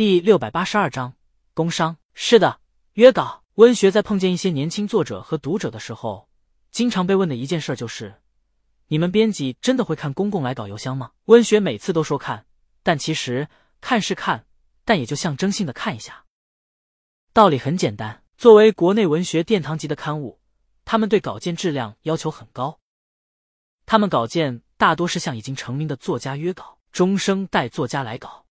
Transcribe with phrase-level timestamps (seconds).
[0.00, 1.12] 第六百八十二章
[1.52, 1.98] 工商。
[2.14, 2.58] 是的，
[2.94, 3.44] 约稿。
[3.56, 6.26] 温学在碰见一些年轻作者和读者的时候，
[6.70, 8.14] 经常被问的一件事就是：
[8.86, 11.12] 你们编辑真的会看公共来稿邮箱吗？
[11.26, 12.46] 温学每次都说看，
[12.82, 13.46] 但其实
[13.82, 14.46] 看是看，
[14.86, 16.24] 但也就象征性的看一下。
[17.34, 20.40] 道理很简单，作为国内文学殿堂级的刊物，
[20.86, 22.80] 他们对稿件质量要求很高。
[23.84, 28.46] 他们稿件大多是向已经成名的作家约稿，终生带作家来稿。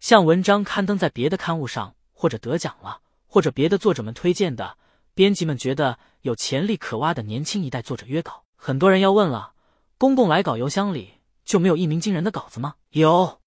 [0.00, 4.78] 像文章刊登在别的刊物上，或者得奖了，或者别的作者们推荐的，
[5.14, 8.44] 编辑们觉得有潜力可挖的年轻一代作者约稿。
[8.56, 9.52] 很多人要问了：
[9.98, 12.76] 公共来稿邮箱里就没有一鸣惊人的稿子吗？
[12.90, 13.40] 有。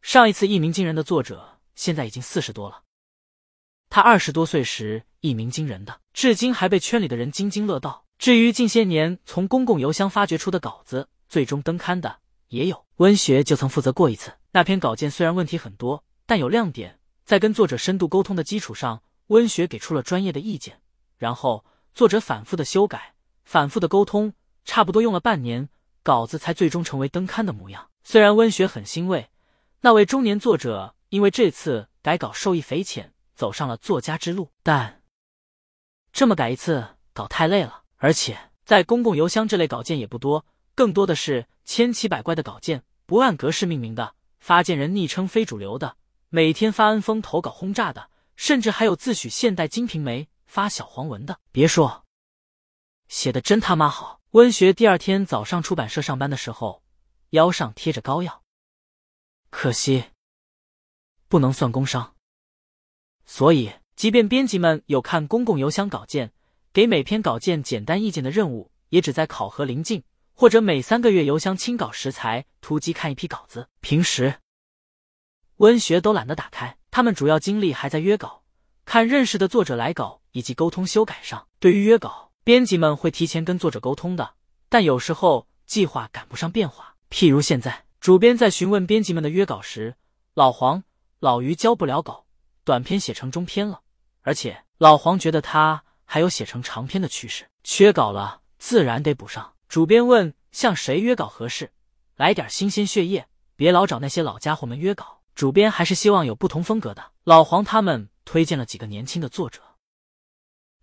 [0.00, 2.82] 上一次一鸣惊人的作者现在已经四十多了，
[3.90, 8.06] 他二十多岁时一鸣惊人的，至今还被圈里的人津津乐道。
[8.18, 12.20] 至于近些年从公共邮箱发掘出的稿子，最终登刊的
[12.52, 12.84] 也有。
[12.96, 14.32] 温学就曾负责过一次。
[14.52, 16.98] 那篇稿件虽然问题很多，但有亮点。
[17.24, 20.80] 在跟作者深度沟通的基础上，温学给出了专业的意见，
[21.16, 21.64] 然后
[21.94, 23.14] 作者反复的修改，
[23.44, 25.68] 反复的沟通，差不多用了半年，
[26.02, 27.88] 稿子才最终成为登刊的模样。
[28.04, 29.30] 虽然温学很欣慰，
[29.80, 35.00] 那位中年作者因为这次改稿受益匪浅，走上了作家之路，但
[36.12, 44.14] 这么改一次稿太累了，而且在公共邮箱这类稿件也不多，更多的是千奇百怪的稿件，不按格式命名的。
[44.38, 45.96] 发件人昵称非主流的，
[46.28, 51.38] 每天发 N 封投稿轰炸的，甚至还有自诩现代金瓶梅发小黄文的。
[51.52, 52.04] 别说，
[53.08, 54.20] 写的真他妈好。
[54.32, 56.82] 温学第二天早上出版社上班的时候，
[57.30, 58.42] 腰上贴着膏药，
[59.50, 60.04] 可惜
[61.28, 62.16] 不能算工伤。
[63.24, 66.32] 所以，即便编辑们有看公共邮箱稿件，
[66.72, 70.02] 给每篇稿件简单意见的任务，也只在考核临近。
[70.34, 74.36] 或者每三个月邮箱清稿时才突击看一批稿子，平时
[75.58, 76.76] 温学都懒得打开。
[76.90, 78.42] 他们主要精力还在约稿、
[78.84, 81.46] 看认识的作者来稿以及沟通修改上。
[81.58, 84.34] 对于约稿，编辑们会提前跟作者沟通的，
[84.68, 86.96] 但有时候计划赶不上变化。
[87.08, 89.96] 譬如现在，主编在询问编辑们的约稿时，
[90.34, 90.82] 老黄、
[91.20, 92.26] 老于交不了稿，
[92.64, 93.80] 短篇写成中篇了，
[94.22, 99.54] 而且老黄觉得他还有写成长篇的趋势，缺稿了，自然得补上。
[99.72, 101.72] 主编问：“向谁约稿合适？
[102.16, 107.12] 来点新鲜血液，别老找那些老家伙们约稿。”主编还是希望有不同风格的。
[107.24, 109.62] 老黄他们推荐了几个年轻的作者。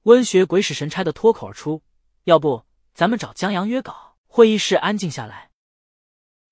[0.05, 1.83] 温学鬼使神差的脱口而出
[2.25, 5.51] ：“要不咱们找江阳约稿？”会议室安静下来。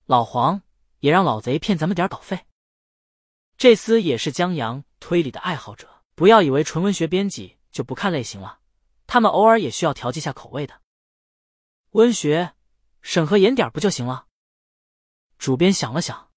[0.05, 0.61] 老黄
[0.99, 2.41] 也让老贼骗咱们点稿费。
[3.57, 5.89] 这厮也是江阳推理的爱好者。
[6.13, 8.59] 不要以为纯文学编辑就不看类型了，
[9.07, 10.81] 他们偶尔也需要调剂下口味的。
[11.97, 12.53] 温学，
[13.01, 14.25] 审核严点不就行了？
[15.39, 16.29] 主编想了想，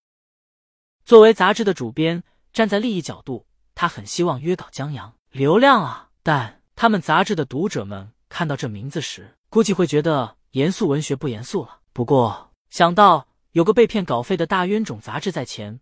[1.05, 6.09] 作为杂志的主编，站在利益角度，他很希望约稿江阳流量啊。
[6.23, 11.81] 但他们杂志的读者们看到这名字时，估计会觉得严肃文学不严肃了。
[11.93, 15.79] 不过想到有个被骗稿费的大冤种杂志在前，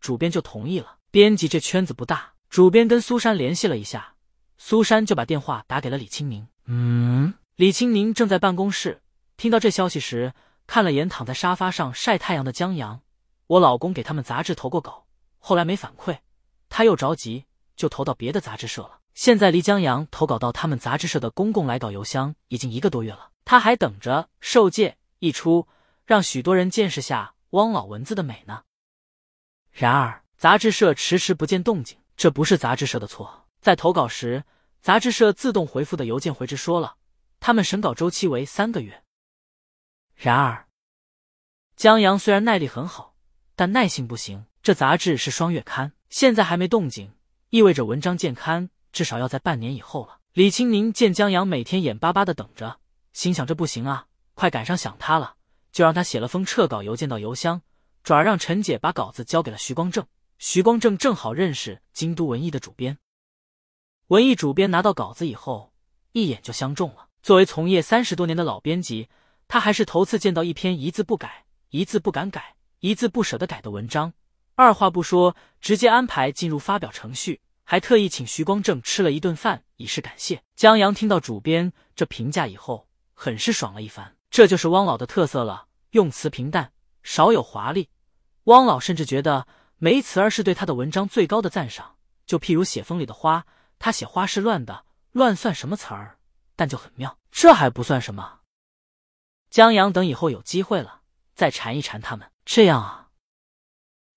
[0.00, 0.96] 主编就同意了。
[1.10, 4.14] 编辑这圈子不大，主编跟苏珊联系了一下，
[4.56, 6.48] 苏珊就把电话打给了李清明。
[6.64, 9.02] 嗯，李清明正在办公室。
[9.38, 10.34] 听到这消息时，
[10.66, 13.02] 看了眼躺在沙发上晒太阳的江阳。
[13.46, 15.06] 我老公给他们杂志投过稿，
[15.38, 16.18] 后来没反馈，
[16.68, 17.44] 他又着急，
[17.76, 18.98] 就投到别的杂志社了。
[19.14, 25.68] 现在离江阳投稿到他们杂志社的公共来稿邮箱已经一个多月了，他还等着受戒一出，
[26.04, 28.62] 让许多人见识下汪老文字的美呢。
[29.70, 33.46] 然而杂志社迟迟不见动静，这不是杂志社的错。
[33.60, 34.42] 在投稿时，
[34.80, 36.96] 杂志社自动回复的邮件回执说了，
[37.38, 39.04] 他们审稿周期为三个月。
[40.20, 40.66] 然而，
[41.76, 43.14] 江阳虽然耐力很好，
[43.54, 44.46] 但耐性不行。
[44.64, 47.12] 这杂志是双月刊，现在还没动静，
[47.50, 50.18] 意味着文章见刊至少要在半年以后了。
[50.32, 52.80] 李青宁见江阳每天眼巴巴的等着，
[53.12, 55.36] 心想这不行啊，快赶上想他了，
[55.70, 57.62] 就让他写了封撤稿邮件到邮箱，
[58.02, 60.04] 转而让陈姐把稿子交给了徐光正。
[60.38, 62.98] 徐光正正好认识京都文艺的主编，
[64.08, 65.72] 文艺主编拿到稿子以后，
[66.10, 67.06] 一眼就相中了。
[67.22, 69.08] 作为从业三十多年的老编辑。
[69.48, 74.12] 他还是头次见到一篇一字不改、一字不敢改、一字不舍得改的文章，
[74.54, 80.42] 二话不说直接安排进入发表程序，还特意请徐光正吃了一顿饭以示感谢。
[80.54, 84.14] 江阳听到主编这评价以后，很是爽了一番。
[84.30, 86.70] 这就是汪老的特色了，用词平淡，
[87.02, 87.88] 少有华丽。
[88.44, 89.46] 汪老甚至觉得
[89.78, 91.96] 没词儿是对他的文章最高的赞赏。
[92.26, 93.46] 就譬如写风里的花，
[93.78, 96.18] 他写花是乱的，乱算什么词儿，
[96.54, 97.16] 但就很妙。
[97.30, 98.37] 这还不算什么。
[99.58, 101.02] 江阳等以后有机会了，
[101.34, 102.30] 再缠一缠他们。
[102.44, 103.10] 这样啊，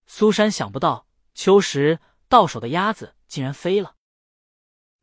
[0.05, 3.95] 苏珊想不到秋实到手的鸭子竟然飞了。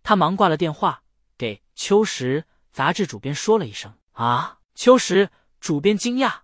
[0.05, 1.02] 他忙挂了电话，
[1.37, 6.43] 给秋实杂志主编说了一声：“啊，秋实。”主编惊讶，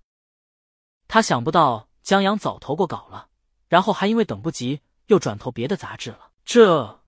[1.07, 3.29] 他想不到江阳早投过稿了，
[3.69, 6.33] 然后还因为等不及又转投别的杂志了。
[6.45, 7.05] 这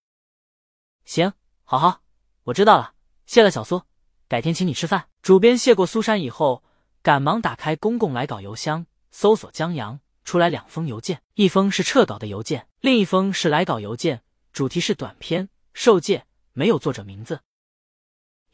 [1.05, 1.33] 行，
[1.65, 2.03] 好好，
[2.45, 2.95] 我知道了，
[3.27, 3.83] 谢了小苏，
[4.29, 5.09] 改天请你吃饭。
[5.21, 6.63] 主编谢过苏珊以后，
[7.07, 17.43] 赶忙打开公共来稿邮箱，搜索江阳，出来两封邮件，一封是撤稿的邮件，另一封是来稿邮件，主题是短篇，受戒，没有作者名字。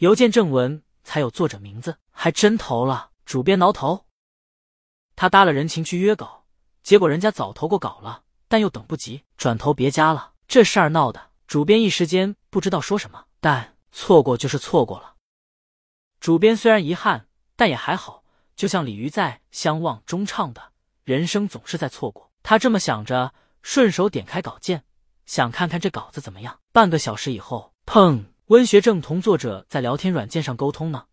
[0.00, 3.12] 邮件正文才有作者名字，还真投了。
[3.24, 4.04] 主编挠头，
[5.16, 6.44] 他搭了人情去约稿，
[6.82, 10.34] 结果人家早投过稿了，但又等不及，转投别家了。
[10.46, 13.24] 这事儿闹的，主编一时间不知道说什么。
[13.40, 15.14] 但错过就是错过了。
[16.20, 17.26] 主编虽然遗憾，
[17.56, 18.21] 但也还好。
[18.54, 20.72] 就像李鱼在《相望》中唱的
[21.04, 23.32] ：“人生总是在错过。”他这么想着，
[23.62, 24.82] 顺手点开稿件，
[25.26, 26.58] 想看看这稿子怎么样。
[26.72, 28.24] 半个小时以后，砰！
[28.46, 31.04] 温学正同作者在聊天软件上沟通呢。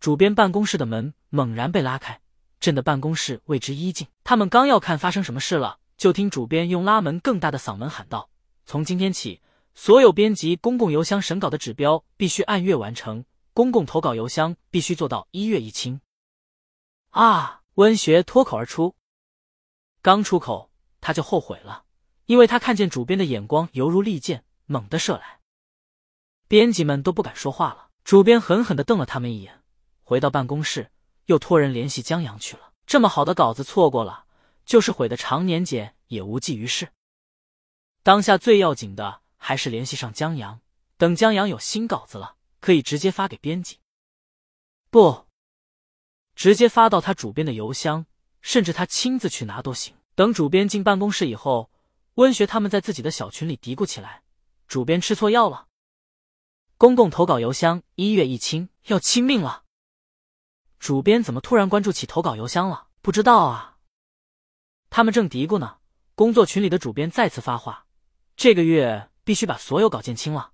[0.00, 2.20] 主编办公室的门猛然被拉开，
[2.58, 4.06] 震得办公室为之一静。
[4.24, 8.30] 他们刚要看发生什么事了，就听主编用拉门更大的嗓门喊道
[8.64, 9.40] ：“从今天起，
[9.74, 16.00] 所有编辑公共邮箱审稿的指标必须按月完成，公共投稿邮箱必须做到一月一清。”
[17.10, 17.62] 啊！
[17.74, 18.96] 温学脱口而出，
[20.02, 21.84] 刚出口他就后悔了，
[22.26, 25.40] 因为他看见主编的眼光犹如利箭，猛地射来。
[26.48, 27.90] 编辑们都不敢说话了。
[28.02, 29.62] 主编狠狠地瞪了他们一眼。
[30.02, 30.90] 回到办公室，
[31.26, 32.72] 又托人联系江阳去了。
[32.86, 34.24] 这么好的稿子错过了，
[34.64, 36.88] 就是毁的常年检也无济于事。
[38.02, 40.60] 当下最要紧的还是联系上江阳，
[40.96, 43.78] 等江阳有新稿子了，可以直接发给编辑。
[44.90, 45.27] 不，
[46.38, 48.06] 直接发到他主编的邮箱，
[48.42, 49.96] 甚至他亲自去拿都行。
[50.14, 51.68] 等主编进办公室以后，
[52.14, 54.22] 温学他们在自己的小群里嘀咕起来
[54.68, 55.66] ：“主编吃错药了，
[56.76, 59.64] 公共投稿邮箱一月一清，要亲命了。”
[60.78, 62.86] 主编怎么突然关注起投稿邮箱了？
[63.02, 63.78] 不知道啊。
[64.90, 65.78] 他们正嘀咕呢，
[66.14, 67.84] 工作群里的主编再次发话
[68.38, 70.52] ：“这个月必须把所有稿件清了。”